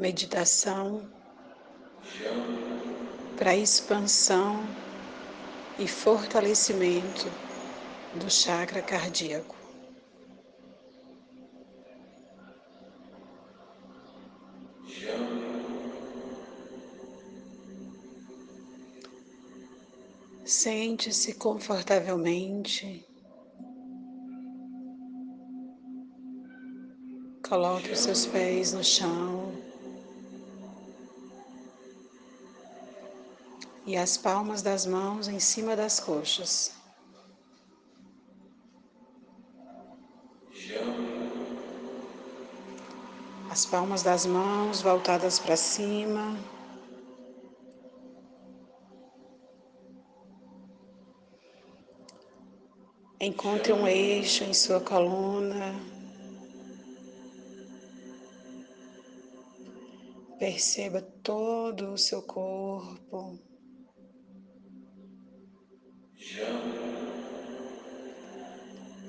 [0.00, 1.06] meditação
[3.36, 4.64] para expansão
[5.78, 7.26] e fortalecimento
[8.14, 9.54] do chakra cardíaco.
[20.44, 23.06] Sente-se confortavelmente.
[27.46, 29.59] Coloque os seus pés no chão.
[33.86, 36.72] E as palmas das mãos em cima das coxas.
[43.50, 46.38] As palmas das mãos voltadas para cima.
[53.18, 55.74] Encontre um eixo em sua coluna.
[60.38, 63.49] Perceba todo o seu corpo.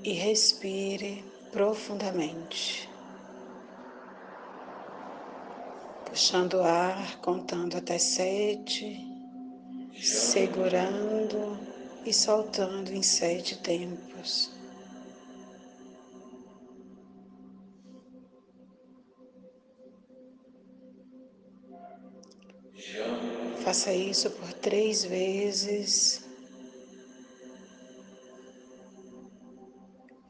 [0.03, 2.89] E respire profundamente.
[6.05, 8.97] Puxando o ar, contando até sete,
[10.01, 11.57] segurando
[12.05, 14.51] e soltando em sete tempos.
[23.63, 26.30] Faça isso por três vezes.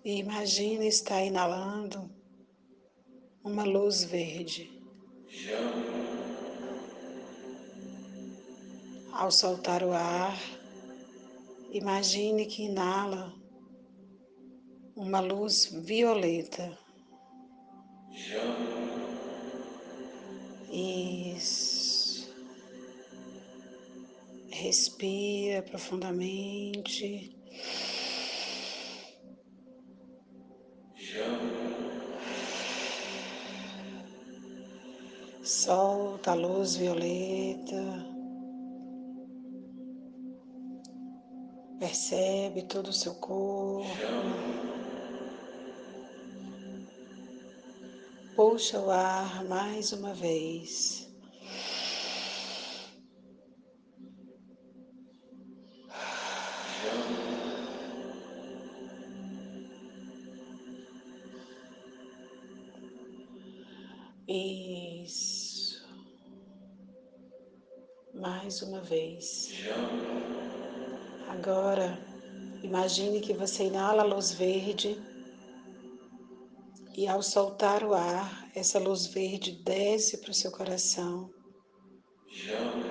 [0.03, 2.09] E imagine estar inalando
[3.43, 4.69] uma luz verde.
[9.11, 10.37] Ao soltar o ar,
[11.73, 13.33] Imagine que inala
[14.93, 16.77] uma luz violeta.
[20.69, 22.29] Isso.
[24.49, 27.40] Respira profundamente.
[35.71, 37.81] Solta a luz violeta.
[41.79, 43.87] Percebe todo o seu corpo.
[48.35, 51.09] Puxa o ar mais uma vez.
[68.63, 69.49] Uma vez.
[71.27, 71.97] Agora,
[72.61, 75.01] imagine que você inala a luz verde
[76.95, 81.29] e ao soltar o ar, essa luz verde desce para o seu coração,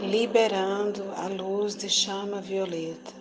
[0.00, 3.12] liberando a luz de chama violeta.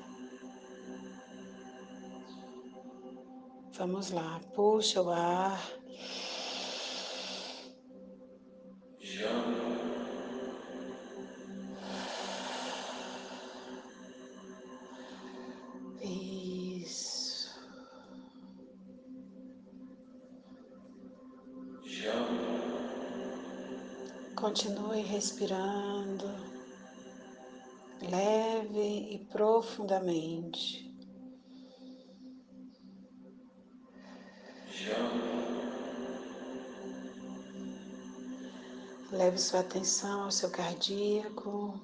[3.73, 5.78] Vamos lá, puxa o ar.
[25.19, 26.25] Respirando
[28.09, 30.89] leve e profundamente.
[39.11, 41.77] Leve sua atenção ao seu cardíaco.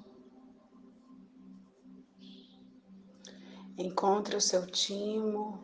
[3.78, 5.62] Encontre o seu timo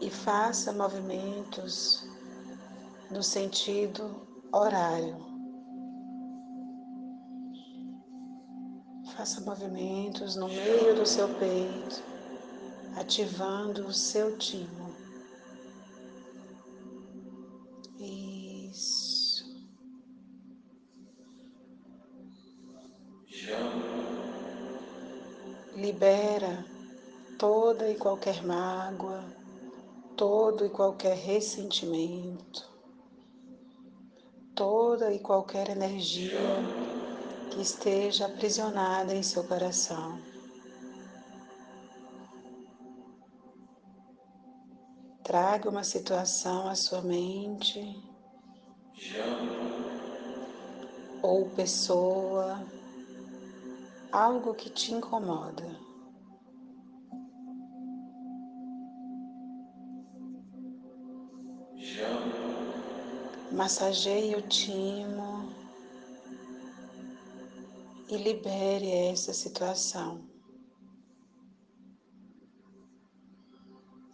[0.00, 2.04] e faça movimentos
[3.12, 5.16] no sentido horário.
[9.16, 12.02] Faça movimentos no meio do seu peito,
[12.96, 14.94] ativando o seu timo.
[17.98, 19.44] Isso.
[25.74, 26.64] Libera
[27.38, 29.24] toda e qualquer mágoa,
[30.16, 32.69] todo e qualquer ressentimento
[34.90, 36.40] toda e qualquer energia
[37.48, 40.20] que esteja aprisionada em seu coração.
[45.22, 47.80] Traga uma situação à sua mente,
[51.22, 52.60] ou pessoa,
[54.10, 55.89] algo que te incomoda.
[63.52, 65.52] Massageie o timo
[68.08, 70.24] e libere essa situação.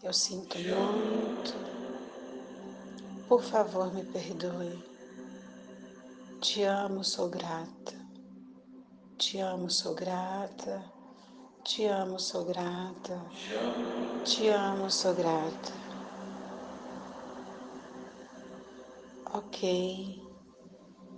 [0.03, 1.55] Eu sinto muito.
[3.29, 4.83] Por favor, me perdoe.
[6.41, 7.95] Te amo, sou grata.
[9.19, 10.83] Te amo, sou grata.
[11.65, 13.21] Te amo, sou grata.
[14.25, 15.86] Te amo, sou grata.
[19.39, 20.19] Ok.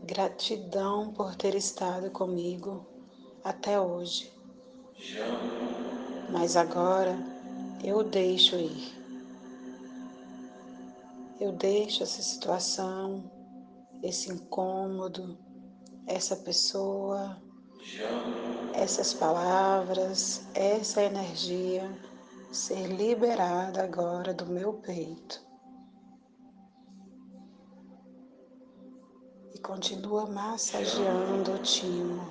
[0.02, 2.84] Gratidão por ter estado comigo
[3.44, 4.32] até hoje.
[6.28, 7.16] Mas agora
[7.84, 8.92] eu deixo ir.
[11.38, 13.30] Eu deixo essa situação,
[14.02, 15.38] esse incômodo,
[16.04, 17.40] essa pessoa,
[18.74, 21.88] essas palavras, essa energia
[22.50, 25.47] ser liberada agora do meu peito.
[29.58, 32.22] E continua massageando o timo.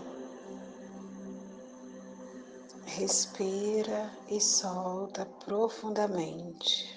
[2.86, 6.97] Respira e solta profundamente.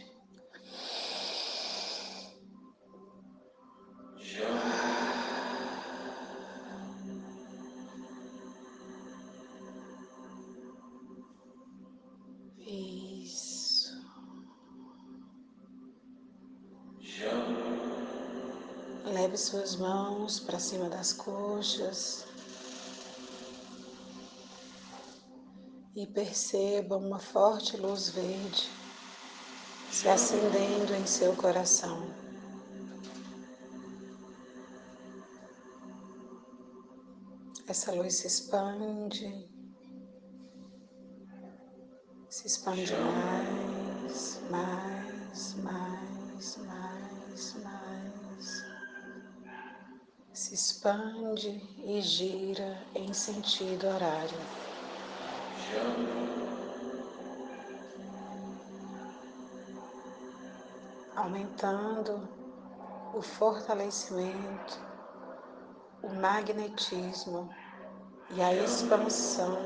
[19.12, 22.30] Leve suas mãos para cima das coxas.
[25.94, 28.70] e perceba uma forte luz verde
[29.90, 32.08] se acendendo em seu coração.
[37.66, 39.48] Essa luz se expande,
[42.28, 46.09] se expande mais, mais, mais,
[50.80, 54.38] expande e gira em sentido horário
[61.14, 62.26] aumentando
[63.14, 64.80] o fortalecimento,
[66.02, 67.54] o magnetismo
[68.30, 69.58] e a expansão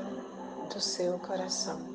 [0.67, 1.94] do seu coração.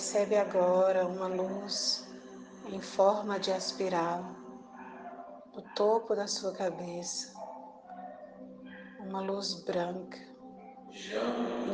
[0.00, 2.08] Percebe agora uma luz
[2.72, 4.24] em forma de espiral
[5.54, 7.34] no topo da sua cabeça,
[9.00, 10.18] uma luz branca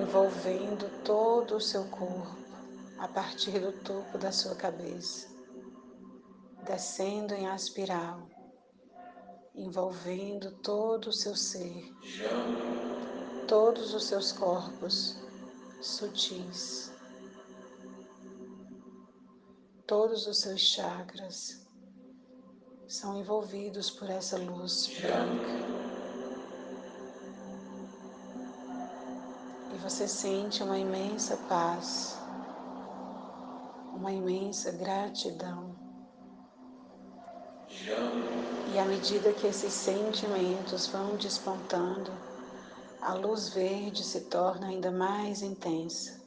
[0.03, 2.37] envolvendo todo o seu corpo
[2.99, 5.29] a partir do topo da sua cabeça,
[6.65, 8.29] descendo em espiral,
[9.55, 11.95] envolvendo todo o seu ser,
[13.47, 15.17] todos os seus corpos
[15.81, 16.96] sutis
[19.87, 21.65] Todos os seus chakras
[22.89, 25.47] são envolvidos por essa luz branca.
[29.73, 32.19] E você sente uma imensa paz,
[33.95, 35.77] uma imensa gratidão.
[38.75, 42.11] E à medida que esses sentimentos vão despontando,
[43.01, 46.26] a luz verde se torna ainda mais intensa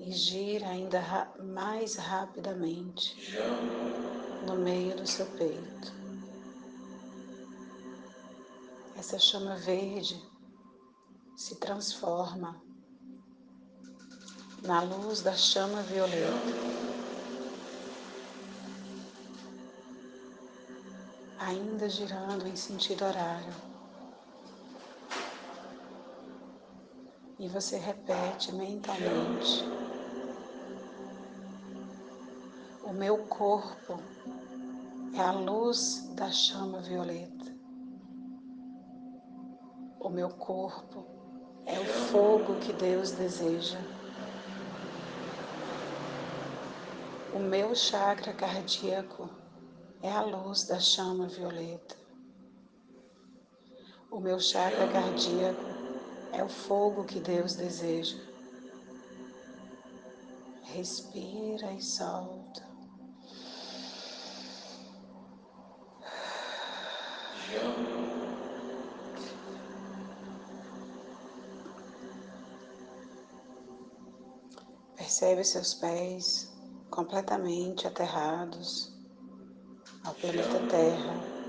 [0.00, 3.36] e gira ainda mais rapidamente
[4.46, 5.92] no meio do seu peito.
[8.96, 10.22] Essa chama verde
[11.36, 12.60] se transforma
[14.62, 16.80] na luz da chama violeta.
[21.38, 23.54] Ainda girando em sentido horário.
[27.38, 29.79] E você repete mentalmente.
[32.90, 34.02] O meu corpo
[35.14, 37.56] é a luz da chama violeta.
[40.00, 41.06] O meu corpo
[41.66, 43.78] é o fogo que Deus deseja.
[47.32, 49.30] O meu chakra cardíaco
[50.02, 51.96] é a luz da chama violeta.
[54.10, 55.62] O meu chakra cardíaco
[56.32, 58.18] é o fogo que Deus deseja.
[60.64, 62.69] Respira e solta.
[74.96, 76.50] Percebe seus pés
[76.90, 78.92] completamente aterrados
[80.04, 81.40] ao planeta Terra.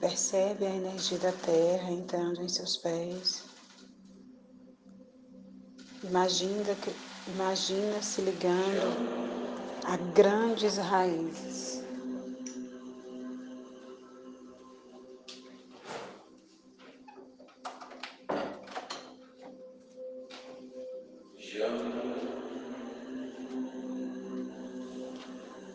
[0.00, 3.44] Percebe a energia da terra entrando em seus pés.
[6.02, 6.76] Imagina,
[7.28, 9.24] imagina se ligando
[9.84, 11.73] a grandes raízes.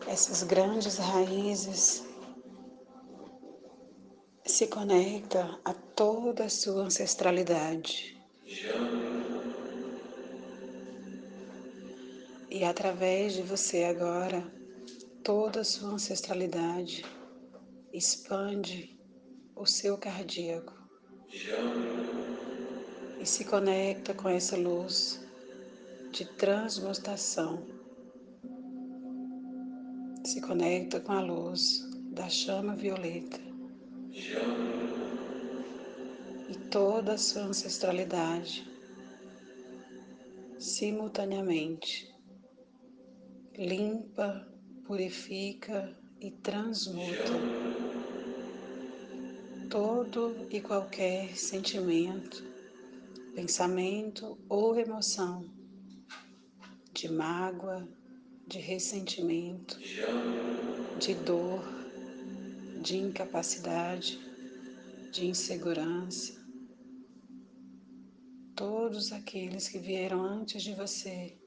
[0.06, 2.04] Essas grandes raízes
[4.44, 8.20] se conecta a toda a sua ancestralidade.
[12.50, 14.44] E através de você agora,
[15.22, 17.04] toda a sua ancestralidade
[17.92, 19.00] expande
[19.54, 20.74] o seu cardíaco
[23.18, 25.29] e se conecta com essa luz
[26.10, 27.64] de transmutação.
[30.24, 33.38] Se conecta com a luz da chama violeta
[36.48, 38.68] e toda a sua ancestralidade
[40.58, 42.12] simultaneamente
[43.56, 44.46] limpa,
[44.84, 47.32] purifica e transmuta
[49.70, 52.44] todo e qualquer sentimento,
[53.34, 55.59] pensamento ou emoção
[57.00, 57.88] de mágoa,
[58.46, 59.78] de ressentimento,
[60.98, 61.64] de dor,
[62.82, 64.20] de incapacidade,
[65.10, 66.38] de insegurança.
[68.54, 71.38] Todos aqueles que vieram antes de você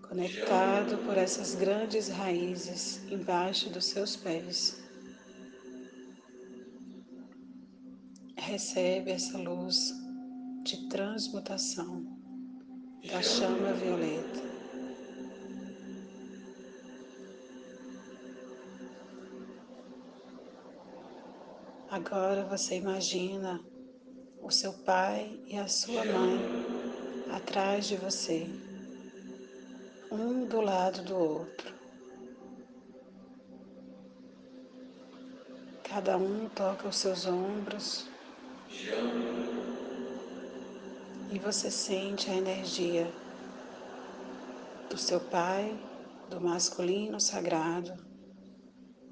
[0.00, 4.82] conectado por essas grandes raízes embaixo dos seus pés.
[8.38, 9.92] Recebe essa luz
[10.64, 12.15] de transmutação
[13.06, 14.46] da chama violeta.
[21.88, 23.60] Agora você imagina
[24.42, 26.38] o seu pai e a sua mãe
[27.32, 28.46] atrás de você
[30.10, 31.74] um do lado do outro.
[35.84, 38.08] Cada um toca os seus ombros
[41.36, 43.06] e você sente a energia
[44.88, 45.78] do seu pai,
[46.30, 47.92] do masculino sagrado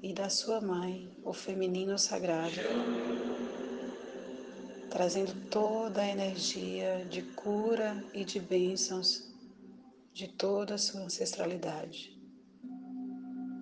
[0.01, 2.55] e da sua mãe, o feminino sagrado,
[4.89, 9.31] trazendo toda a energia de cura e de bênçãos
[10.11, 12.19] de toda a sua ancestralidade,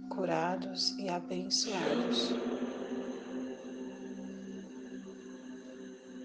[0.09, 2.52] curados e abençoados.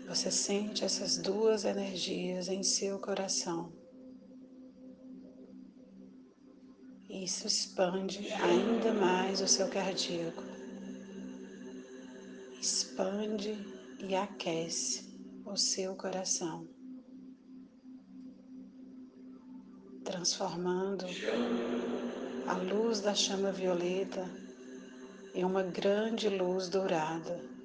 [0.09, 3.73] Você sente essas duas energias em seu coração.
[7.09, 10.43] Isso expande ainda mais o seu cardíaco.
[12.61, 13.57] Expande
[14.00, 15.07] e aquece
[15.45, 16.67] o seu coração.
[20.09, 21.05] transformando
[22.47, 24.25] a luz da chama violeta
[25.35, 27.58] em uma grande luz dourada.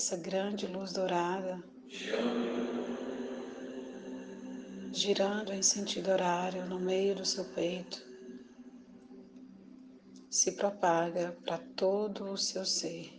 [0.00, 1.62] Essa grande luz dourada
[4.94, 8.02] girando em sentido horário no meio do seu peito
[10.30, 13.12] se propaga para todo o seu ser,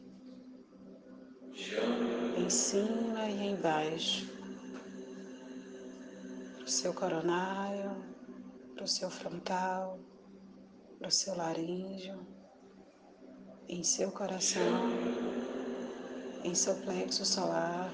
[2.35, 4.27] em cima e embaixo
[6.65, 7.91] seu coronário,
[8.73, 9.99] para o seu frontal,
[10.97, 12.25] para o seu laríngeo,
[13.69, 14.89] em seu coração,
[16.43, 17.91] em seu plexo solar,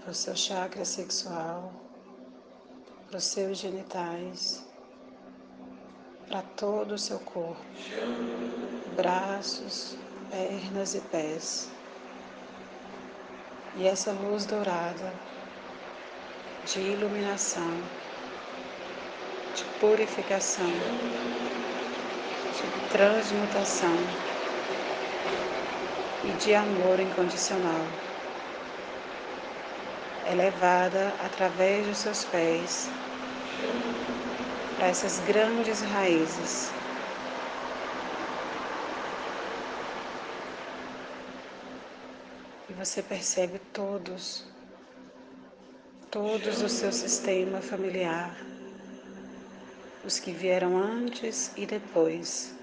[0.00, 1.72] para o seu chakra sexual,
[3.08, 4.64] para os seus genitais,
[6.28, 7.64] para todo o seu corpo,
[8.96, 9.96] braços,
[10.30, 11.70] pernas e pés.
[13.76, 15.12] E essa luz dourada
[16.66, 17.82] de iluminação,
[19.54, 20.70] de purificação,
[22.52, 24.33] de transmutação
[26.26, 27.86] e de amor incondicional.
[30.30, 32.88] Elevada através dos seus pés
[34.76, 36.70] para essas grandes raízes.
[42.68, 44.44] E você percebe todos
[46.14, 48.36] todos o seu sistema familiar,
[50.04, 52.53] os que vieram antes e depois,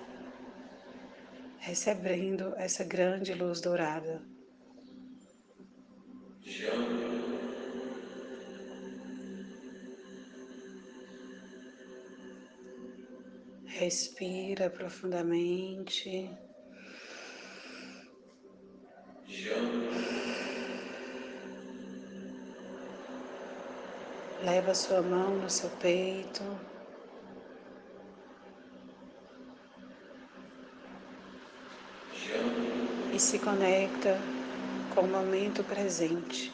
[1.61, 4.19] recebendo essa grande luz dourada.
[13.65, 16.35] Respira profundamente.
[24.43, 26.43] Leva sua mão no seu peito.
[33.13, 34.17] E se conecta
[34.95, 36.53] com o momento presente,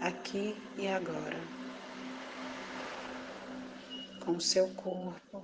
[0.00, 1.36] aqui e agora,
[4.24, 5.42] com o seu corpo,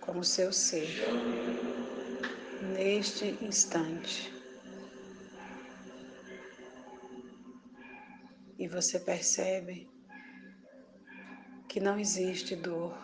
[0.00, 0.88] com o seu ser,
[2.74, 4.32] neste instante.
[8.58, 9.90] E você percebe
[11.68, 12.96] que não existe dor,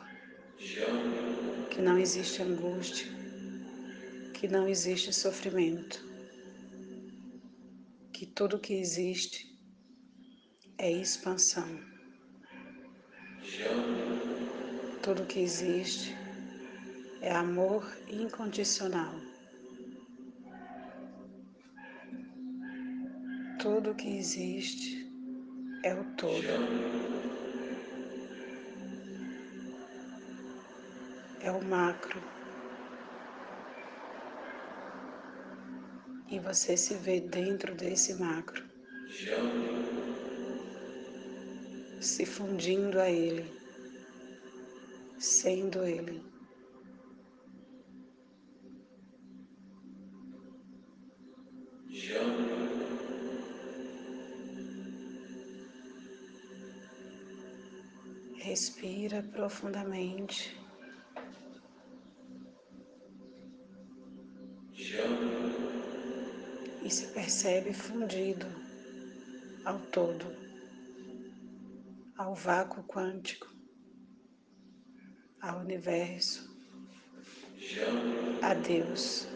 [1.71, 3.22] que não existe angústia,
[4.43, 6.05] que não existe sofrimento,
[8.13, 9.57] que tudo que existe
[10.79, 11.79] é expansão.
[15.01, 16.13] Tudo que existe
[17.21, 19.15] é amor incondicional.
[23.61, 25.09] Tudo que existe
[25.85, 26.43] é o todo.
[31.45, 32.42] é o macro.
[36.33, 38.65] E você se vê dentro desse macro,
[42.01, 43.45] se fundindo a ele,
[45.19, 46.23] sendo ele.
[58.39, 60.62] Respira profundamente.
[66.91, 68.47] Se percebe fundido
[69.65, 70.27] ao todo,
[72.17, 73.49] ao vácuo quântico,
[75.41, 76.51] ao universo,
[78.43, 79.32] a Deus.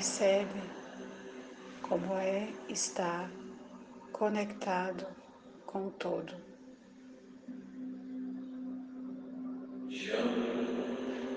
[0.00, 0.62] Percebe
[1.82, 3.30] como é estar
[4.10, 5.06] conectado
[5.66, 6.34] com o todo.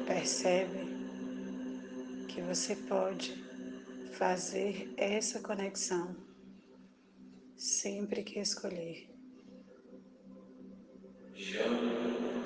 [0.08, 0.80] Percebe
[2.30, 3.36] que você pode
[4.14, 6.16] fazer essa conexão
[7.58, 9.10] sempre que escolher.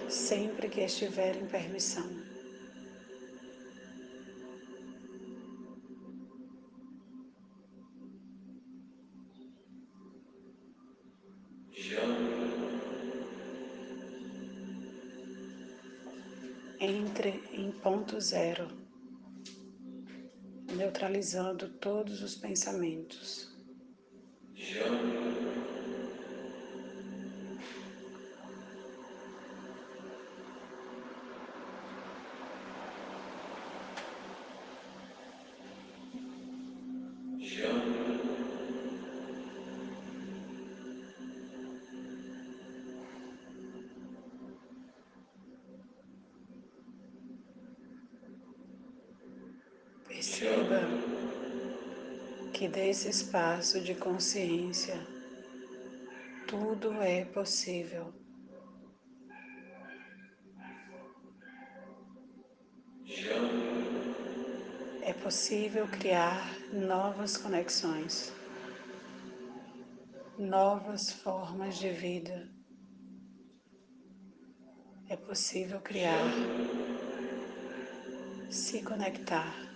[0.10, 2.27] Sempre que estiver em permissão.
[16.90, 18.70] Entre em ponto zero,
[20.74, 23.54] neutralizando todos os pensamentos.
[50.28, 50.82] Perceba
[52.54, 54.96] que desse espaço de consciência
[56.46, 58.14] tudo é possível.
[65.02, 68.34] É possível criar novas conexões,
[70.38, 72.52] novas formas de vida.
[75.08, 76.28] É possível criar,
[78.50, 79.67] se conectar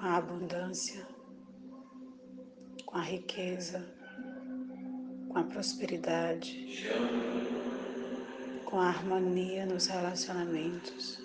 [0.00, 1.06] com a abundância,
[2.86, 3.86] com a riqueza,
[5.28, 6.88] com a prosperidade,
[8.64, 11.20] com a harmonia nos relacionamentos.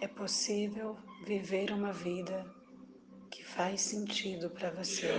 [0.00, 0.96] É possível
[1.26, 2.50] viver uma vida
[3.30, 5.10] que faz sentido para você.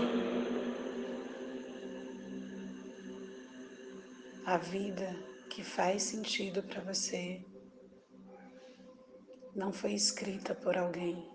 [4.48, 5.16] A vida
[5.52, 7.46] que faz sentido para você
[9.58, 11.28] não foi escrita por alguém,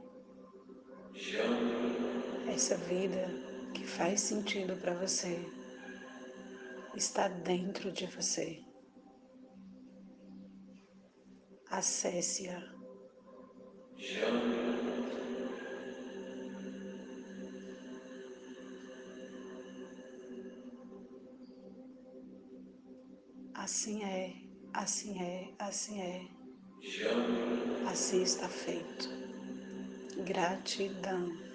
[2.48, 3.26] Essa vida
[3.74, 5.44] que faz sentido para você
[6.94, 8.62] está dentro de você.
[11.68, 12.62] Acesse-a.
[23.54, 24.34] Assim é,
[24.72, 26.41] assim é, assim é.
[27.86, 29.08] Assim está feito.
[30.24, 31.51] Gratidão.